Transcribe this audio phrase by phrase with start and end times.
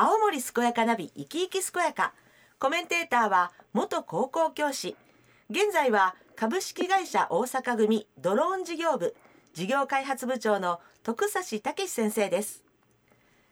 [0.00, 2.14] 青森健やかナビ生き生き健やか。
[2.60, 4.94] コメンテーターは元高校教師。
[5.50, 9.16] 現在は株式会社大阪組ドローン事業部。
[9.54, 12.62] 事業開発部長の徳指武先生です。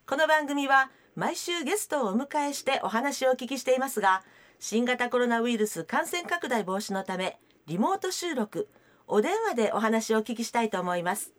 [0.08, 4.22] この番組は毎週ゲストをお迎えしてお話をお聞きしていますが
[4.60, 8.68] 新型コロナウイルス感染拡大防止のためリモート収録。
[9.08, 11.32] お電話でお話をお聞きしたいと思います。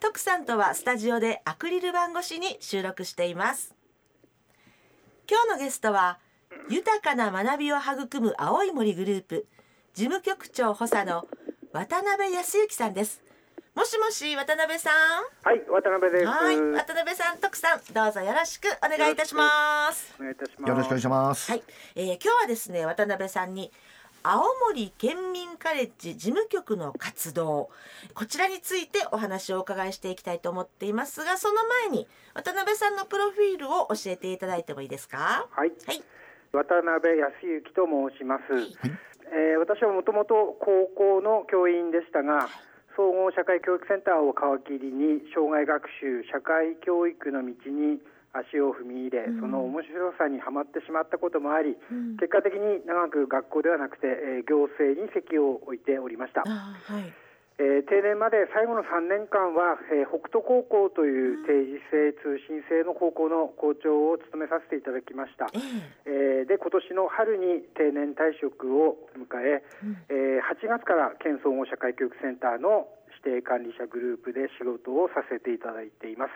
[0.00, 3.74] 徳さんとはスタジオでアクリル板越しに収録しています。
[5.26, 6.18] 今日のゲストは
[6.68, 9.46] 豊かな学びを育む青い森グループ
[9.94, 11.26] 事務局長補佐の
[11.72, 13.22] 渡辺康之さんです。
[13.74, 14.92] もしもし渡辺さん。
[15.42, 16.26] はい渡辺です。
[16.26, 20.14] はい渡辺さん徳さんどうぞよろしくお願いいたします。
[20.20, 20.68] お願いいたします。
[20.68, 21.50] よろしくお願いします。
[21.50, 21.62] はい、
[21.94, 23.72] えー、今日はですね渡辺さんに
[24.26, 27.68] 青森県民カレッジ事務局の活動。
[28.14, 35.46] こちらについてお話をお伺いしていきたいと思っていますがその前に渡辺さんのプロフィールを教えていただいてもいいですか？
[35.50, 35.72] はい。
[35.86, 36.02] はい。
[36.52, 38.44] 渡辺康之と申します、
[39.28, 42.48] えー私はもともと高校の教員でしたが
[42.96, 48.00] 総合社会教育センターを皮切りに障害学習社会教育の道に
[48.34, 51.76] 足を踏み入れ、その面白さにはまってしまったこともあり、
[52.18, 56.42] 結果的に長く学校ではなくて、えー行政に席を置いておりました。
[56.42, 57.12] はい。
[57.58, 65.46] えー定年まで最後の3年間は、えー北斗高校という定時制通信制の高校の校長を務めさせていただきました、
[66.04, 66.42] ええ。
[66.42, 69.62] ーで今年の春に定年退職を迎え
[70.10, 76.30] えー8月から県総合社会教育センターの指定管理者グループで仕事をさせていただいています、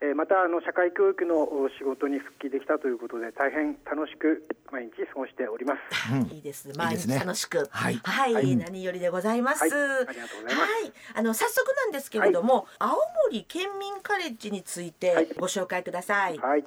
[0.00, 6.12] えーまたあの社会教育のお仕事に復帰できたということで大変楽しく毎日過ごしております。
[6.12, 7.18] ーいいです毎日いいですね。
[7.18, 7.66] 楽しく。
[7.70, 7.94] はい。
[8.04, 9.72] はい、何よりでございます、はい。
[9.72, 10.72] ありがとうございます。
[10.72, 10.92] はい。
[11.14, 15.28] あの早速なんですけれども、青森県民カレッジについてはい。
[15.36, 16.64] ご紹介ください、はい、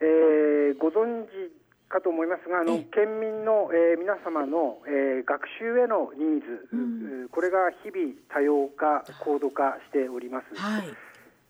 [0.00, 1.28] えーご存知
[1.88, 2.86] かと思いますが、あのええ。
[2.92, 10.60] 県民の、えー皆様の、えー学習へのニーズ、うこれが日々多様化、高度化しております。
[10.60, 10.88] はい。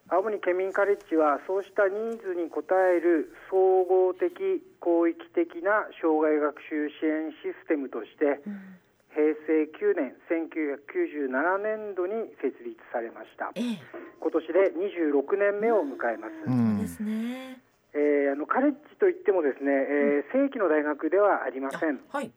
[0.08, 8.40] 青森県民カレッジはそうしたニーズに応える総合的広域的な障害学習支援システムとして、
[9.12, 13.52] 平成9年1997年度に設立されました。
[13.54, 14.08] ええ。
[14.20, 22.30] 今年で26年目を迎えます、うんですねえーあのカレッジといってもですね、えー正規の大学ではありません、はい。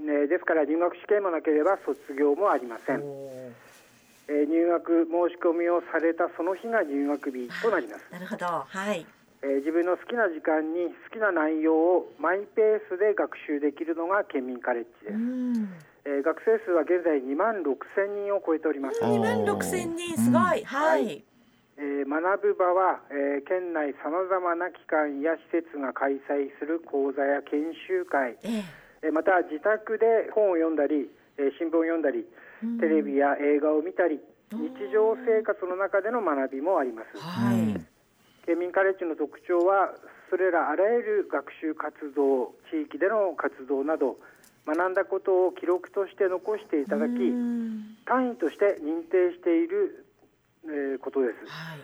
[0.00, 8.46] ね、ですから入学試験もなければ卒業もありません、えー入学申し込みをされたその日が入学日となります、なるほど。
[8.46, 9.06] はい。
[9.42, 15.68] えー自分の好きな時間に好きな内容をマイペースで学習できるのが県民カレッジです、うん。
[16.06, 20.16] えー学生数は現在2万6千人を超えております、2万6千人。
[20.16, 21.24] すごい、はい、
[21.76, 28.36] えー学ぶ場は、えー県内さまざまな機関や施設が開催する講座や研修会、
[29.02, 32.24] えまた自宅で本を読んだり、えー新聞を読んだり、
[32.80, 34.20] テレビや映画を見たり
[34.52, 37.18] 日常生活の中での学びもあります。
[37.18, 37.74] はい、
[38.46, 39.94] 県民カレッジの特徴は
[40.30, 44.16] それらあらゆる学習活動地域での活動など
[44.66, 47.96] 学んだことを記録として残していただきうん。
[48.06, 50.03] 単位として認定している、
[50.66, 51.80] えーことです、はい。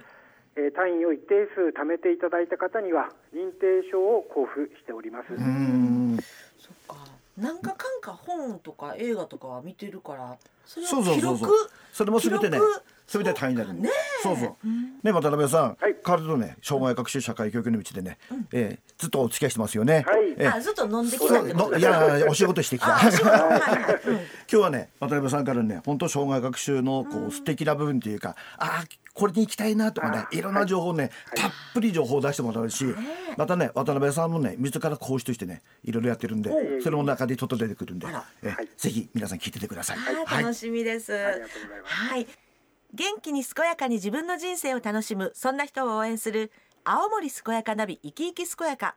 [0.56, 6.18] えー単位を一定数貯めていただいた方には認定証を交付しております、うん。
[6.58, 6.96] そっか。
[7.36, 10.36] 何かかんか本とか映画とかは見てるから
[10.66, 11.48] それそうを記録そうそう。
[11.48, 11.70] そう。
[11.92, 12.58] それもすべてね
[13.10, 13.74] 記録、すべて単位になる。
[13.74, 13.90] ね
[14.22, 14.66] そうそう。
[15.02, 15.96] ね渡辺さん、はい。
[16.04, 18.18] 変わるとね、障害学習社会教育の道でね、
[18.52, 20.04] えーずっとお付き合いしてますよね。
[20.06, 20.34] はい。
[20.36, 22.98] えーあずっと飲んできたいやいやお仕事してきた。
[23.00, 23.10] 今
[24.46, 28.84] 日はね渡辺さんからね本当障害学習のこう素敵な部分というか、ああ
[29.14, 32.84] これに行きたいなとかねいろんな情報をね、たっぷり情報を出してもらうし、
[33.36, 36.50] またね渡辺さんもね自ら講師としてねいろいろやってるんで
[36.82, 38.06] それの中でちょっと出てくるんで
[38.76, 39.98] ぜひ皆さん聞いててください。
[40.42, 41.94] 楽しみです、ありがとうございます。
[41.94, 42.26] はい
[42.92, 46.50] 元気に健やかに自分の人生を楽しむそんな人を応援する
[46.84, 48.96] 青森健やかナビ生き生き健やか。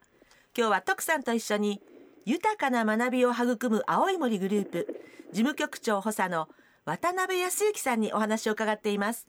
[0.57, 1.81] 今日は徳さんと一緒に
[2.25, 5.01] 豊かな学びを育む青い森グループ
[5.31, 6.47] 事務局長補佐の
[6.85, 9.27] 渡辺康之さんにお話を伺っています。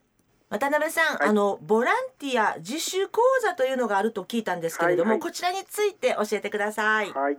[0.51, 5.29] 渡辺さん、あのボランティア自主講座というのがあると聞いたんですけれども、はいはい。
[5.29, 7.13] こちらについて教えてください。
[7.13, 7.39] はい、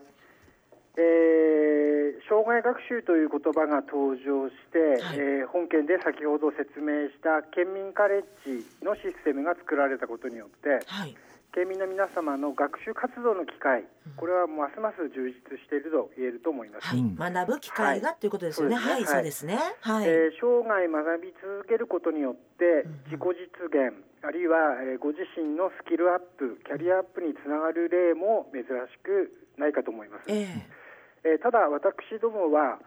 [0.97, 1.86] えー
[2.27, 5.18] 障害学習という言葉が登場して、はい。
[5.18, 11.15] えー本件で先ほど説明した県民カレッジのシステムが作られたことによってはい、
[11.53, 13.86] 県民の皆様の学習活動の機会
[14.18, 18.75] これはますます充実していると言えると思います、はい、学ぶ機会がということですよね。
[18.75, 19.57] はい、そうですね。
[19.80, 20.09] はい。
[20.09, 28.68] えー生涯学び続けることによって自己実現あるいは、えーご自身のスキルアップキャリアアップにつながる例も珍し
[29.03, 30.85] くないかと思います、ええ
[31.25, 32.77] えーただ私どもは、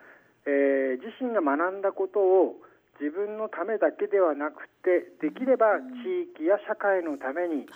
[0.46, 2.56] えー自身が学んだことを
[3.02, 7.66] 自分のためだけではなくてできれば地域や社会のために、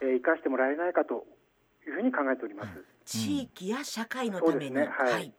[0.00, 1.26] えー生かしてもらえないかと
[1.86, 2.70] いうふうに考えております、
[3.04, 4.86] 地域や社会のために、ね。
[4.86, 5.12] はい。
[5.12, 5.32] はい。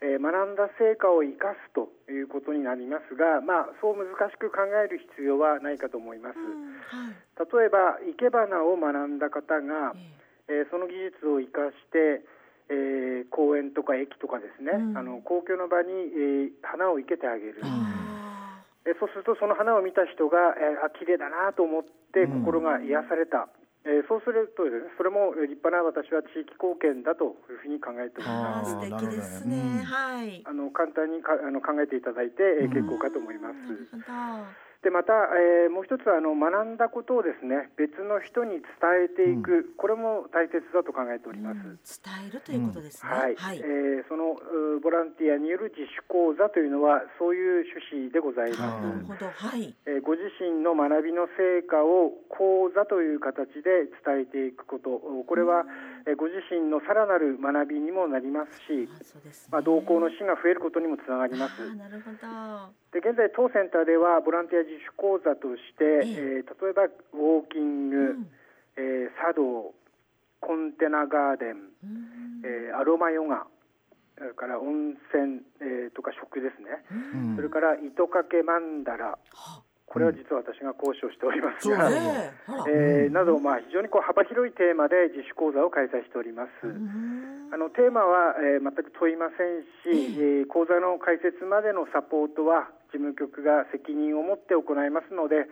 [0.00, 6.80] えー学んだ成果を生かすということになりますが、まあ、そう難しく考える必要はないかと思います、うん。
[6.84, 7.16] はい。
[7.36, 10.16] 例えば生け花を学んだ方が、え。
[10.48, 12.22] えーその技術を生かして、
[12.68, 14.98] えー公園とか駅とかですね、うん。
[14.98, 22.42] あの公共の場に、えー花を生けてあげる、あえーそうするとその花を見た人が、えーあ綺麗だなと思ってうん。
[22.44, 23.48] 心が癒された、
[23.84, 28.70] えーそうするとですねそれも立派な私は地域貢献だというふうに考えております。
[28.70, 29.62] ー素敵ですなるほどね。
[29.62, 29.78] うん。
[29.78, 30.42] ねはい。
[30.46, 32.70] あの簡単にかあの考えていただいて、えーうん。
[32.70, 33.56] 結構かと思います。
[34.86, 41.58] でまた、えーもう一つあの学んだことをですね別の人に伝えていく、これも大切だと考えております。
[41.58, 41.78] うん。
[41.82, 43.58] 伝えるということですね、はい、はい。
[43.58, 48.86] えーそのうボランティアによる自主講座というのはそういう趣旨でございはます。
[48.86, 49.26] なるほど。
[49.26, 49.74] はい。
[49.90, 55.00] えーご自身の学びの成果を講座という形で伝えていくこと。
[55.26, 55.64] これは、
[56.06, 58.88] えーご自身のさらなる学びにもなりますし、ね。
[59.50, 61.58] まあ、同行の師が増えることにもつながります。
[62.92, 66.44] で現在当センターではボランティア自主講座として、ええ。
[66.46, 68.30] ー例えばウォーキング、うん。
[68.76, 69.74] えー茶道
[70.40, 72.42] コンテナガーデン、うん。
[72.44, 73.46] えーアロマヨガ
[74.16, 76.84] それから温泉、えーとか食ですね、
[77.16, 77.36] うん。
[77.36, 81.68] それから糸掛けマンダラはこれは実は私が講師をしております。
[81.70, 82.32] が、そうなんだ
[82.68, 86.66] えーなど、まあ、非常にこう幅広いテーマで自主講座を開催しております。
[86.66, 87.50] うん。
[87.54, 95.46] あのテーマは、えー全く問いませんし、えー講座の開設までのサポートは事務局が責任を持って行いますので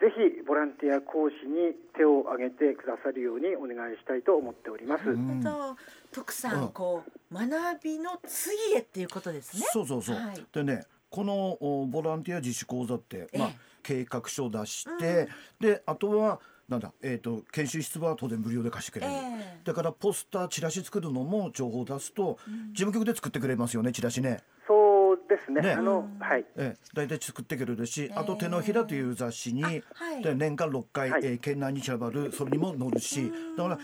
[0.00, 5.06] ぜひボランティア講師に手を挙げてくださるようにお願いしたいと思っております。
[5.06, 5.76] なるほど。
[6.12, 6.68] 徳さん、うん。
[6.70, 9.64] こう学びの次へっていうことですね。
[9.72, 10.44] そうそうそう、はい。
[10.52, 15.28] でねこのおボランティア自主講座って、まあええ、計画書を出して、
[15.60, 19.60] であとはなんだ、えー、と研修室は当然無料で貸してくれる、ええ。
[19.62, 22.38] だからポスターチラシ作るのも情報を出すと、
[22.72, 24.42] 事務局で作ってくれますよねチラシね。
[24.66, 25.60] そうですね。
[25.60, 25.72] ね。
[25.72, 26.18] あのうん。
[26.18, 26.46] はい。
[26.56, 28.14] ええ、大体作ってくれるし、ええ。
[28.14, 29.72] あと「手のひら」という雑誌に、あは
[30.18, 30.22] い。
[30.22, 31.26] で年間6回、はい。
[31.26, 33.78] えー県内に散らばるそれにも載るしだから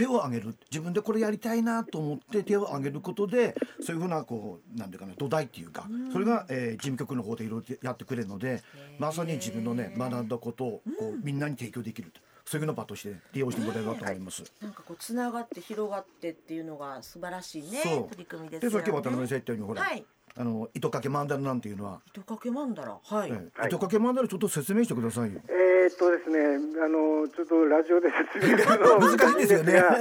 [0.00, 0.56] 手を挙げる。
[0.70, 8.62] 自分でこれやりたいなと思って手を挙げることでそういうふうなこうなんていうかな土台っていうか、それが、えー事務局の方でいろいろやってくれるので
[8.98, 12.20] まさに自分のね学んだことをこうみんなに提供できると。
[12.46, 14.42] そういうの場として利用してもらえればと思います。
[14.60, 18.78] なんかこうつながって広がってっていうのが素晴らしいね取り組みですでよね。
[18.78, 20.04] さっき渡辺さん言ったようにほら、はい
[20.36, 22.98] あの糸掛けマンダラなんていうのは、糸掛けマンダラ？
[23.02, 23.40] はい、糸
[23.78, 25.34] 掛けマンダラちょっと説明してください。
[25.34, 25.40] よ。
[25.48, 26.38] えーっとですね、
[26.82, 29.72] あのちょっとラジオで説明するのは 難しいですよね。
[29.74, 29.98] が、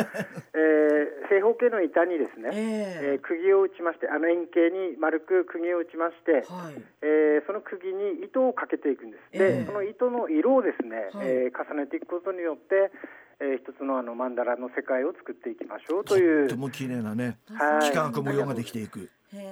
[0.53, 2.99] えー正方形の板にですね、ええ。
[3.13, 6.83] えー釘を打ちまして、あの円形に丸く釘を打ちまして、はい。
[7.01, 9.21] えーその釘に糸をかけていくんです。
[9.33, 9.59] ええ。
[9.61, 11.27] で、その糸の色をですね、はい。
[11.27, 12.91] えー重ねていくことによって、
[13.39, 16.45] えー一つのあのマンダラの世界を作っていきましょうとという。
[16.45, 16.55] って。
[16.55, 17.87] も綺麗なねはい。
[17.87, 19.09] 幾何学模様ができていく。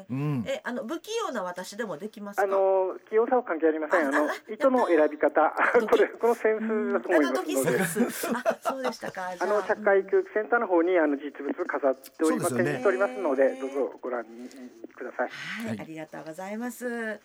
[0.10, 0.44] うん。
[0.48, 2.44] えあの不器用な私でもできますか？
[2.44, 4.08] あの器用さは関係ありません。
[4.08, 5.54] あのああ糸の選び方、
[5.90, 7.80] これ このセンスだと思いますので。
[7.82, 9.30] あそうでしたか？
[9.40, 14.50] あの社会教育センターの方にあの実物飾っております、ね展示しておりますので、どうぞご覧に
[14.96, 15.30] ください。
[15.30, 15.80] はい、はい。
[15.82, 17.20] ありがとうございます。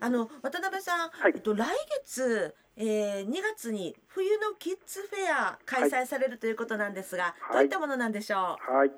[0.00, 1.32] あの渡辺さん、はい。
[1.34, 1.66] えっと来
[2.04, 7.52] 月、えー、2月に冬のキッズフェア開催されるということなんですが、はい。
[7.54, 8.90] どういったものなんでしょはい。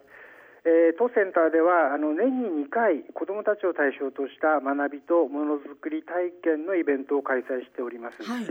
[0.65, 8.23] えー当センターではあの年に2回子どもたちを対象とした学びとものづくり体験のイベントを開催しております。
[8.23, 8.25] う。
[8.25, 8.47] はい。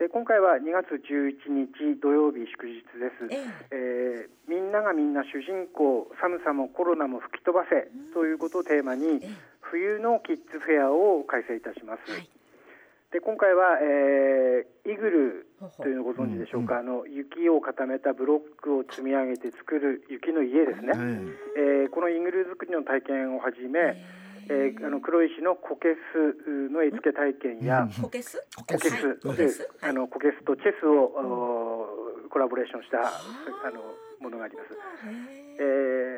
[0.00, 3.28] で今回は2月11日土曜日祝日です。
[3.28, 12.10] ええーみんながみんな主人公寒さもコロナも吹き飛ばせということをテーマにええ冬のキッズフェアを開催いたします。
[12.10, 12.28] はい。
[13.12, 20.92] で今回は、えーイグルというのをご存知でしょうか、あの雪を固めたブロックを積み上げて作る雪の家ですね、
[21.56, 23.98] ええーこのイグル作りの体験をはじめ、
[24.48, 24.86] えー。
[24.86, 28.42] あの黒石のコケスの絵付け体験や、コケス？
[28.56, 29.16] ココケス、はい。
[29.22, 29.68] コケでス。
[29.82, 33.80] あのコケスとチェスを、おコラボレーションしたあの
[34.20, 34.68] ものがあります。
[35.58, 35.62] え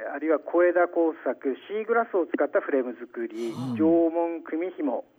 [0.08, 5.12] ーあるいは小枝工作シーグラスを使ったフレーム作り、縄文組紐、えー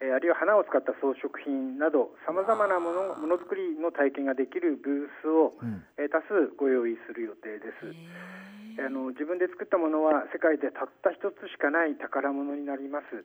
[0.00, 5.54] あるいは花を使った装飾品などさまざまなものものづくりの体験ができるブースを、
[5.96, 7.94] えー多数ご用意する予定です。
[8.76, 13.22] あの自分で作ったものは世界でたった一つしかない宝物になります、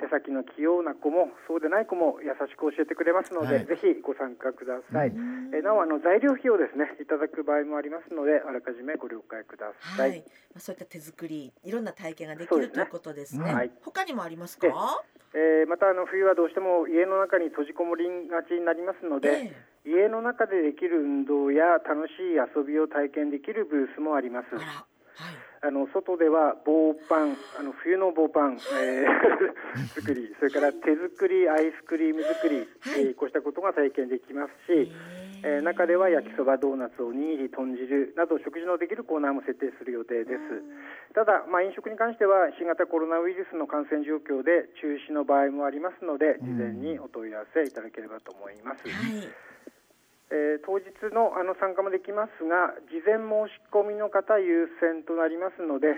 [0.00, 3.66] 手先の器用な子もそうでない子も優しく教えてくれますので、はい。
[3.66, 5.12] ぜひご参加ください、
[5.52, 10.18] えなおあの材料費をですねいただく場合もありますのであらかじめご了解くださ、はい。
[10.18, 10.24] い、ま
[10.56, 12.80] あ、そういった手作りいろんな体験ができそうですね。
[12.80, 13.52] るということですね。
[13.52, 13.70] はい。
[13.84, 15.04] 他にもありますか？
[15.36, 19.52] えーまたあの冬はどうしても家の中に閉じこもりがちになりますので、
[19.84, 24.46] 家の中でできる運動や楽しい遊びを体験できるブースもあります。
[24.56, 24.86] あら、はい。
[25.60, 34.90] あの外では棒パンあの冬の棒パン、えー 作りそれから手作りアイスクリーム作り、えーこうしたことが体験できますし、
[35.46, 41.14] えー中では焼きそばドーナツおにぎり豚汁など食事のできるコーナーも設定する予定です。
[41.14, 49.22] ただ、まあ、飲食に関しては新型コロナウイルスの感染状況で中止の場合もありますので事前にお問い合わせいただければと思います、はい。
[50.34, 55.94] えー当日のあの参加もできますが事前申し込みの方優先となりますので、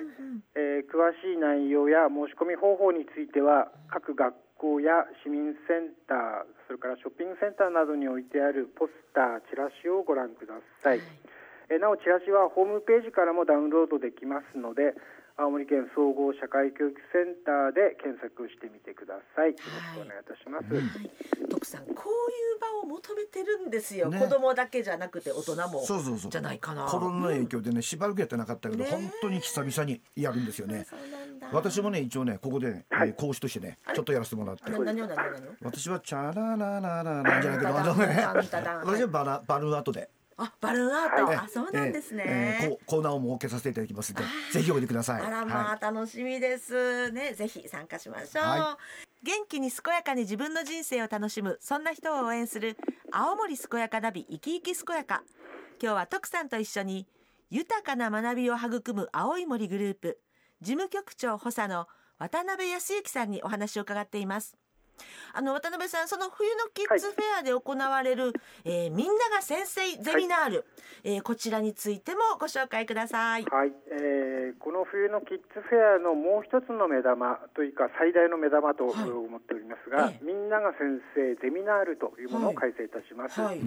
[0.52, 11.00] えー詳しい内容や申し込み方法については各学校や市民センターそれからショッピングセンターなどに置いてあるポスターチラシをご覧ください、
[11.70, 14.94] えーなおチラシはホームページからもダウンロードできますので
[15.38, 19.54] 青森県総合社会教育センターで検索してみてください。
[19.54, 24.18] よろしくお願いいたします、はい、徳さんこういう場を求めてるんですよ、ね。
[24.18, 25.86] 子供だけじゃなくて大人も。
[25.86, 26.30] そうそうそう。
[26.32, 26.86] じゃないかな。
[26.86, 30.84] コロナの影響でねしばらくやってなかったけど、ね本当に久々にやるんですよね。
[30.90, 31.48] そうなんだ。
[31.52, 33.10] 私もね一応ねここでね、はい。
[33.10, 34.64] えー講師としてねちょっとやらせてもらって。
[34.66, 42.24] あな何を何を何を私はチャララララなんじゃないけど私はバラバルーンアートであバルーンアート、えあそうなんですね、
[42.62, 45.22] えーコーナーを設けさせていただきますのでぜひおいでください。
[45.22, 47.34] あらまあ、は楽しみですね。
[47.34, 48.78] ぜひ参加しましょう、は
[49.22, 52.76] 元気に健やかに自分の人生を楽しむそんな人を応援する
[53.10, 55.22] 青森健やかナビ生き生き健やか。
[55.82, 57.06] 今日は徳さんと一緒に
[57.50, 60.20] 豊かな学びを育む青い森グループ
[60.60, 61.86] 事務局長補佐の
[62.18, 64.56] 渡辺康之さんにお話を伺っています
[65.34, 68.32] あの渡辺さんその冬のキッズフェアで行われる、
[68.64, 70.64] えーみんなが先生ゼミナール、
[71.04, 73.44] えーこちらについてもご紹介ください。
[73.44, 79.10] はい、えーこの冬のキッズフェアのもう一つの目玉というか最大の目玉とはい。
[79.10, 80.24] 思っておりますが、ええ。
[80.24, 83.60] みんなが先生ゼミナールというものを開催いたします、はい、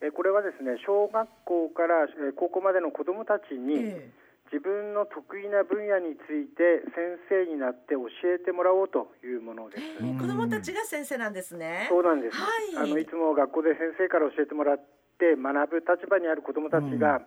[0.00, 3.78] えーこれはですね小学校からえー高校までの子どもたちに、え
[4.18, 4.21] え
[4.52, 9.82] 自分の得意な分野について先生になって教えてもらおうというものです。
[10.04, 11.88] えー子供たちが先生なんですね。
[11.88, 12.76] そうなんです、はい。
[12.76, 14.76] あのいつも学校で先生から教えてもらっ
[15.16, 17.24] て学ぶ立場にある子どもたちが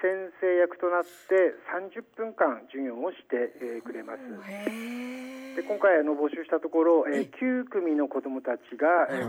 [0.00, 4.24] 先生役となって30分間授業をして、えーくれます。
[4.48, 9.20] へで今回あの募集したところ、えー9組の子どもたちが、先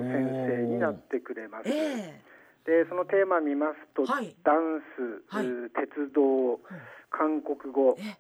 [0.48, 1.68] 生になってくれます。
[1.68, 2.24] え
[2.64, 4.34] でそのテーマ見ますと、はい。
[4.44, 5.46] ダンス、はい。
[5.46, 6.60] う鉄道、
[7.14, 8.18] 韓国語え、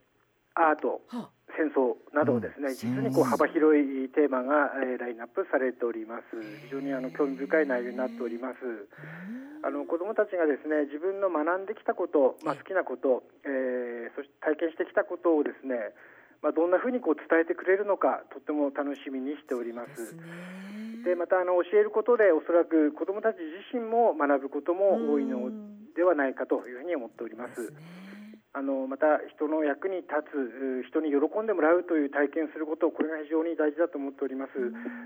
[0.53, 6.41] アート、は戦争などですね、実にこう幅広いテーマが、えーラインナップされております。
[6.65, 8.57] 非常にあの興味深い内容になっております。
[9.61, 15.93] あの子どもたちがですね自分の学んできたこと、まあ、好きなこと、えーそして体験してきたことをですね、
[16.41, 19.85] まあ、どんなふうにこう伝えてくれるのかとっても楽しみにしておりま。
[19.85, 20.21] ですすね。
[21.05, 25.51] でまたあの教えることでおそらく子どもたち自身も学ぶことも多いの
[25.95, 27.61] ではないかというふうに思っております。
[27.61, 28.02] ですね。
[28.53, 34.53] あのまた人の役に立つう人に喜んでもらうという体験することこれが非常に大事だと思っております。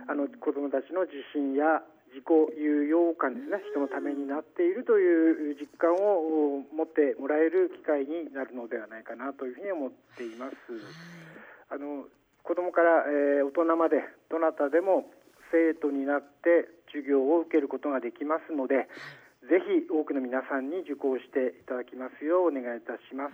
[0.08, 1.80] あの子どもたちの自信や
[2.12, 2.28] 自己
[2.60, 10.56] 有用感ですね人のためになっているという実感を持ってもらえる機会になるのではないかなというふうに思っています。
[11.72, 12.04] あの
[12.44, 15.10] 子どもから、えー大人までどなたでも
[15.52, 18.88] 生徒になって授業を受けることができますので、
[19.48, 23.34] ぜひ多くの皆さんに受講していただきますようお願いいたします。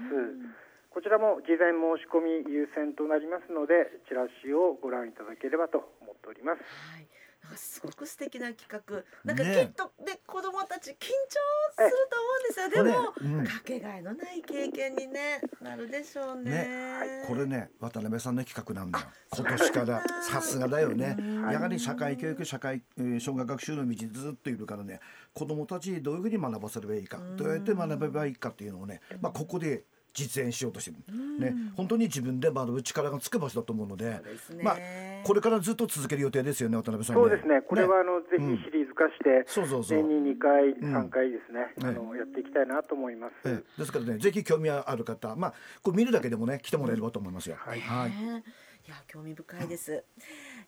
[0.93, 6.61] こちらも事前申し込み優先となりますので、チラシをご覧いただければと思っております。
[6.61, 7.07] はい。
[7.41, 9.03] なんかすごく素敵な企画。
[9.25, 12.83] なんかきねっとで子供たち緊張すると思うんですよ。
[12.83, 13.45] でも、ねうん。
[13.45, 16.51] かけがえのない経験にねなるでしょうね。
[16.51, 19.05] ねこれね渡辺さんの企画なんだよ。
[19.35, 20.03] 今年から。
[20.23, 21.15] さすがだよね。
[21.51, 25.01] やはり社会教育社会、えー小学学習の道にずっといるからね。
[25.35, 27.19] 子どもたちにどういうふうに学ばせればいいか。
[27.37, 30.97] どうやって学べばいいかっていうのをね、まあ、ここで実演しようとしてる、
[31.39, 34.21] ね、本当に自分で学ぶ力がつく場所だと思うので
[34.61, 34.77] まあ、
[35.23, 37.21] これからずっと続ける予定ですよね渡辺さんね。
[37.21, 37.61] そうですね。
[37.61, 39.97] これはあの、ぜひシリーズ化して、そうそうそう。
[39.97, 40.95] 年に2回、ん。
[40.95, 41.87] 3回ですね、ええ。
[41.87, 43.33] あのやっていきたいなと思います。
[43.45, 43.79] ええ。
[43.79, 47.55] ですからねぜひ興味ある方まあこれ見るだけでもね来てもらえればと思いますよ。
[47.57, 48.43] はい、ね。
[48.85, 50.03] いや興味深いです。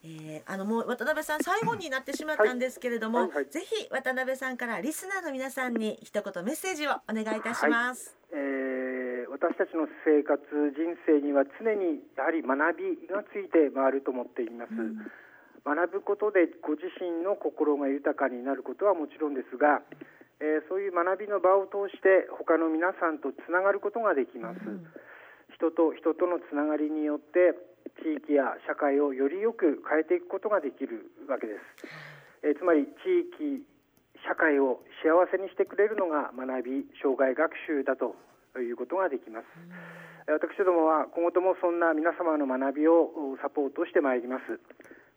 [0.03, 8.15] えー、あのもう渡辺さん最後になってしまったんですけれども、はいはいはい、ぜひ渡辺さんからリスナーの皆さんに一言メッセージをお願いいたします。
[8.31, 10.41] はい、えー、私たちの生活
[10.75, 12.53] 人生には常にやはり学
[13.01, 14.73] びがついて回ると思っています。
[14.73, 15.11] うん。
[15.65, 19.81] 学ぶことでご自身の心が豊かになることはもちろんですが、
[20.37, 24.85] えー、そういう学びの場を通して他の皆さんとつながることができます、うん、
[25.57, 27.57] 人と人とのつながりによって
[27.97, 33.65] 地域や社会をよりよく変えていくことができるわけです、えー、つまり地域
[34.21, 38.13] 社会を幸せにしてくれるのが学び障害学習だと
[38.59, 39.45] いうことができます、
[40.27, 44.59] うん、私どもは今後ともそんな皆様の学びをサポートしてまいります。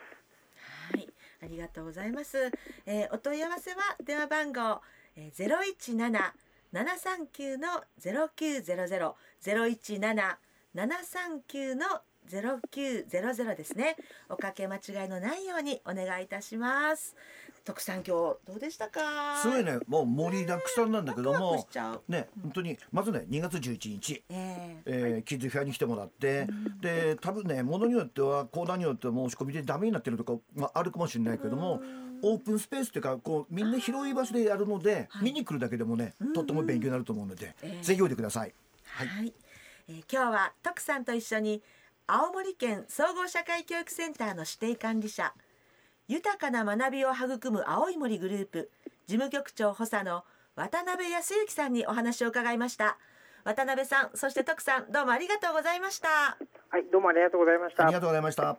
[0.96, 1.10] はい、
[1.44, 2.52] ありがとうございます。
[2.86, 4.82] えー、お問い合わせは電話番号
[5.34, 6.34] ゼロ一七
[6.72, 10.40] 七三九のゼロ九ゼロゼロゼロ一七
[10.74, 11.86] 七三九の
[12.32, 13.98] ゼロ九ゼロゼロですね。
[14.30, 17.14] おかけ間違いのないようにお願いいたします。
[17.66, 19.38] 徳さん今日どうでしたか？
[19.42, 19.80] すごいね。
[19.86, 21.68] もう盛りだくさんなんだけども
[22.08, 31.82] ね本当にまずね2月11日、えーえー、キッズフェアに来てもらって、うん、で多分ねものによってはコーナーによっては申し込みでダメになってるとか、まあ、あるかもしれないけども、
[32.22, 38.54] オープンスペースっていうかこうみんな広い場所でやるので、見に来るだけでもねとっても勉強になると思うので、えー、ぜひおいてください。
[38.86, 39.34] はい、はい、
[39.90, 41.62] えー、今日は徳さんと一緒に
[42.08, 45.34] 青森県総合社会教育センターの指定管理者
[46.08, 48.70] 豊かな学びを育む青い森グループ
[49.08, 50.24] 事務局長補佐の
[50.56, 52.98] 渡辺康之さんにお話を伺いました。
[53.44, 56.38] 渡辺さんそして徳さんどうもありがとうございました。
[56.70, 57.86] はいどうもありがとうございました。
[57.86, 58.58] ありがとうございました